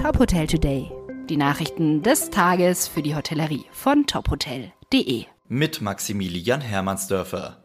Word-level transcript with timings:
Top 0.00 0.18
Hotel 0.18 0.46
Today. 0.46 0.90
Die 1.28 1.36
Nachrichten 1.36 2.02
des 2.02 2.30
Tages 2.30 2.88
für 2.88 3.02
die 3.02 3.14
Hotellerie 3.14 3.66
von 3.70 4.06
tophotel.de. 4.06 5.26
Mit 5.46 5.82
Maximilian 5.82 6.62
Hermannsdörfer. 6.62 7.58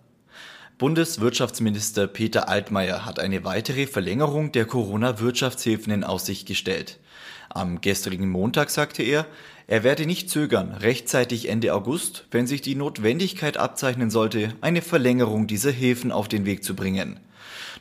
Bundeswirtschaftsminister 0.78 2.08
Peter 2.08 2.50
Altmaier 2.50 3.06
hat 3.06 3.20
eine 3.20 3.46
weitere 3.46 3.88
Verlängerung 3.88 4.52
der 4.52 4.66
Corona-Wirtschaftshilfen 4.66 5.94
in 5.94 6.04
Aussicht 6.04 6.46
gestellt. 6.46 7.00
Am 7.48 7.80
gestrigen 7.80 8.30
Montag 8.30 8.70
sagte 8.70 9.02
er, 9.02 9.28
er 9.68 9.86
werde 9.86 10.06
nicht 10.06 10.30
zögern, 10.30 10.74
rechtzeitig 10.74 11.48
Ende 11.48 11.74
August, 11.74 12.26
wenn 12.32 12.48
sich 12.48 12.62
die 12.62 12.76
Notwendigkeit 12.76 13.56
abzeichnen 13.56 14.10
sollte, 14.10 14.50
eine 14.60 14.82
Verlängerung 14.82 15.48
dieser 15.48 15.72
Hilfen 15.72 16.12
auf 16.12 16.28
den 16.28 16.46
Weg 16.46 16.66
zu 16.66 16.76
bringen. 16.76 17.18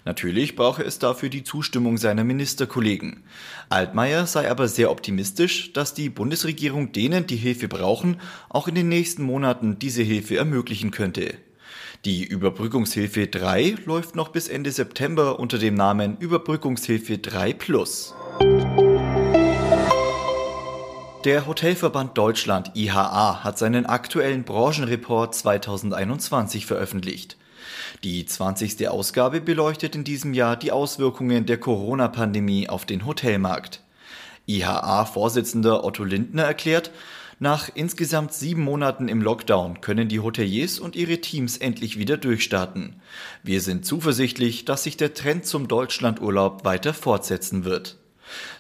Natürlich 0.05 0.55
brauche 0.55 0.83
es 0.83 0.99
dafür 0.99 1.31
die 1.31 1.45
Zustimmung 1.45 1.97
seiner 1.97 2.25
Ministerkollegen. 2.25 3.25
Altmaier 3.71 4.27
sei 4.27 4.51
aber 4.51 4.69
sehr 4.69 4.91
optimistisch, 4.91 5.73
dass 5.73 5.95
die 5.95 6.11
Bundesregierung 6.11 6.93
denen, 6.93 7.27
die 7.27 7.37
Hilfe 7.37 7.69
brauchen, 7.69 8.21
auch 8.51 8.69
in 8.69 8.75
den 8.75 8.89
nächsten 8.89 9.23
Monaten 9.23 9.79
diese 9.79 10.03
Hilfe 10.03 10.37
ermöglichen 10.37 10.91
könnte. 10.91 11.39
Die 12.05 12.23
Überbrückungshilfe 12.23 13.29
3 13.29 13.77
läuft 13.87 14.15
noch 14.15 14.29
bis 14.29 14.49
Ende 14.49 14.73
September 14.73 15.39
unter 15.39 15.57
dem 15.57 15.75
Namen 15.75 16.19
Überbrückungshilfe 16.19 17.17
3 17.17 17.55
Plus. 17.55 18.15
Der 21.25 21.47
Hotelverband 21.47 22.19
Deutschland 22.19 22.73
IHA 22.75 23.43
hat 23.43 23.57
seinen 23.57 23.87
aktuellen 23.87 24.45
Branchenreport 24.45 25.35
2021 25.35 26.67
veröffentlicht. 26.67 27.39
Die 28.03 28.25
20. 28.25 28.89
Ausgabe 28.89 29.41
beleuchtet 29.41 29.95
in 29.95 30.05
diesem 30.05 30.35
Jahr 30.35 30.57
die 30.57 30.73
Auswirkungen 30.73 31.47
der 31.47 31.59
Corona-Pandemie 31.59 32.69
auf 32.69 32.85
den 32.85 33.07
Hotelmarkt. 33.07 33.83
IHA-Vorsitzender 34.47 35.85
Otto 35.85 36.05
Lindner 36.05 36.45
erklärt, 36.45 36.91
nach 37.41 37.69
insgesamt 37.75 38.33
sieben 38.33 38.63
Monaten 38.63 39.09
im 39.09 39.21
Lockdown 39.21 39.81
können 39.81 40.09
die 40.09 40.21
Hoteliers 40.21 40.79
und 40.79 40.95
ihre 40.95 41.21
Teams 41.21 41.57
endlich 41.57 41.99
wieder 41.99 42.17
durchstarten. 42.17 42.97
Wir 43.43 43.61
sind 43.61 43.85
zuversichtlich, 43.85 44.65
dass 44.65 44.85
sich 44.85 44.97
der 44.97 45.15
Trend 45.15 45.45
zum 45.45 45.67
Deutschlandurlaub 45.67 46.65
weiter 46.65 46.95
fortsetzen 46.95 47.65
wird. 47.65 47.97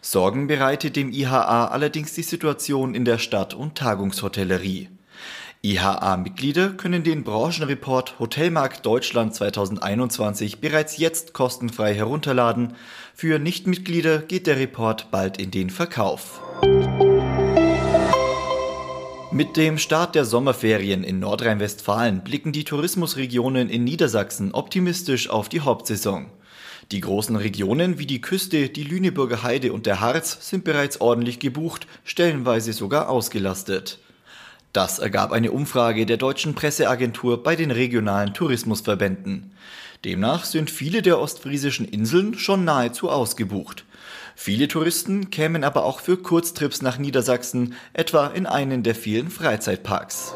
Sorgen 0.00 0.46
bereitet 0.46 0.96
dem 0.96 1.12
IHA 1.12 1.68
allerdings 1.68 2.14
die 2.14 2.22
Situation 2.22 2.94
in 2.94 3.04
der 3.04 3.18
Stadt- 3.18 3.54
und 3.54 3.76
Tagungshotellerie. 3.76 4.88
IHA-Mitglieder 5.64 6.74
können 6.74 7.04
den 7.04 7.24
Branchenreport 7.24 8.18
Hotelmarkt 8.18 8.84
Deutschland 8.84 9.34
2021 9.34 10.60
bereits 10.60 10.98
jetzt 10.98 11.32
kostenfrei 11.32 11.94
herunterladen. 11.94 12.74
Für 13.14 13.38
Nichtmitglieder 13.38 14.18
geht 14.18 14.46
der 14.46 14.58
Report 14.58 15.10
bald 15.10 15.38
in 15.38 15.50
den 15.50 15.70
Verkauf. 15.70 16.42
Mit 19.32 19.56
dem 19.56 19.78
Start 19.78 20.14
der 20.14 20.26
Sommerferien 20.26 21.02
in 21.02 21.18
Nordrhein-Westfalen 21.20 22.20
blicken 22.22 22.52
die 22.52 22.64
Tourismusregionen 22.64 23.70
in 23.70 23.84
Niedersachsen 23.84 24.52
optimistisch 24.52 25.30
auf 25.30 25.48
die 25.48 25.62
Hauptsaison. 25.62 26.26
Die 26.92 27.00
großen 27.00 27.36
Regionen 27.36 27.98
wie 27.98 28.06
die 28.06 28.20
Küste, 28.20 28.68
die 28.68 28.84
Lüneburger 28.84 29.42
Heide 29.42 29.72
und 29.72 29.86
der 29.86 30.00
Harz 30.00 30.50
sind 30.50 30.64
bereits 30.64 31.00
ordentlich 31.00 31.38
gebucht, 31.40 31.86
stellenweise 32.04 32.74
sogar 32.74 33.08
ausgelastet. 33.08 33.98
Das 34.74 34.98
ergab 34.98 35.30
eine 35.30 35.52
Umfrage 35.52 36.04
der 36.04 36.16
deutschen 36.16 36.56
Presseagentur 36.56 37.44
bei 37.44 37.54
den 37.54 37.70
regionalen 37.70 38.34
Tourismusverbänden. 38.34 39.52
Demnach 40.04 40.44
sind 40.44 40.68
viele 40.68 41.00
der 41.00 41.20
ostfriesischen 41.20 41.86
Inseln 41.86 42.36
schon 42.36 42.64
nahezu 42.64 43.08
ausgebucht. 43.08 43.84
Viele 44.34 44.66
Touristen 44.66 45.30
kämen 45.30 45.62
aber 45.62 45.84
auch 45.84 46.00
für 46.00 46.16
Kurztrips 46.16 46.82
nach 46.82 46.98
Niedersachsen, 46.98 47.74
etwa 47.92 48.26
in 48.26 48.46
einen 48.46 48.82
der 48.82 48.96
vielen 48.96 49.30
Freizeitparks. 49.30 50.34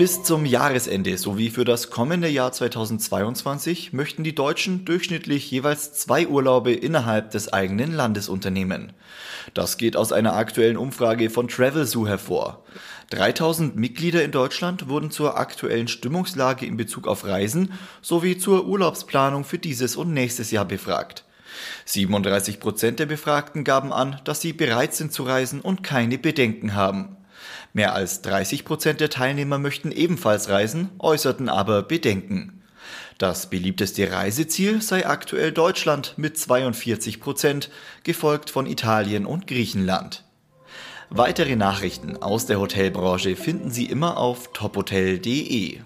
Bis 0.00 0.22
zum 0.22 0.46
Jahresende 0.46 1.18
sowie 1.18 1.50
für 1.50 1.66
das 1.66 1.90
kommende 1.90 2.26
Jahr 2.26 2.52
2022 2.52 3.92
möchten 3.92 4.24
die 4.24 4.34
Deutschen 4.34 4.86
durchschnittlich 4.86 5.50
jeweils 5.50 5.92
zwei 5.92 6.26
Urlaube 6.26 6.72
innerhalb 6.72 7.32
des 7.32 7.52
eigenen 7.52 7.92
Landes 7.92 8.30
unternehmen. 8.30 8.94
Das 9.52 9.76
geht 9.76 9.98
aus 9.98 10.12
einer 10.12 10.36
aktuellen 10.36 10.78
Umfrage 10.78 11.28
von 11.28 11.48
Travelzoo 11.48 12.06
hervor. 12.06 12.64
3000 13.10 13.76
Mitglieder 13.76 14.24
in 14.24 14.32
Deutschland 14.32 14.88
wurden 14.88 15.10
zur 15.10 15.36
aktuellen 15.36 15.86
Stimmungslage 15.86 16.64
in 16.64 16.78
Bezug 16.78 17.06
auf 17.06 17.26
Reisen 17.26 17.74
sowie 18.00 18.38
zur 18.38 18.66
Urlaubsplanung 18.66 19.44
für 19.44 19.58
dieses 19.58 19.96
und 19.96 20.14
nächstes 20.14 20.50
Jahr 20.50 20.64
befragt. 20.64 21.24
37 21.84 22.58
Prozent 22.58 23.00
der 23.00 23.06
Befragten 23.06 23.64
gaben 23.64 23.92
an, 23.92 24.18
dass 24.24 24.40
sie 24.40 24.54
bereit 24.54 24.94
sind 24.94 25.12
zu 25.12 25.24
reisen 25.24 25.60
und 25.60 25.82
keine 25.82 26.16
Bedenken 26.16 26.74
haben. 26.74 27.18
Mehr 27.72 27.94
als 27.94 28.22
30 28.22 28.64
Prozent 28.64 29.00
der 29.00 29.10
Teilnehmer 29.10 29.58
möchten 29.58 29.92
ebenfalls 29.92 30.48
reisen, 30.48 30.90
äußerten 30.98 31.48
aber 31.48 31.82
Bedenken. 31.82 32.62
Das 33.18 33.50
beliebteste 33.50 34.10
Reiseziel 34.10 34.80
sei 34.80 35.06
aktuell 35.06 35.52
Deutschland 35.52 36.14
mit 36.16 36.38
42 36.38 37.20
Prozent, 37.20 37.70
gefolgt 38.02 38.48
von 38.48 38.66
Italien 38.66 39.26
und 39.26 39.46
Griechenland. 39.46 40.24
Weitere 41.10 41.56
Nachrichten 41.56 42.16
aus 42.16 42.46
der 42.46 42.60
Hotelbranche 42.60 43.36
finden 43.36 43.70
Sie 43.70 43.86
immer 43.86 44.16
auf 44.16 44.52
tophotel.de. 44.52 45.80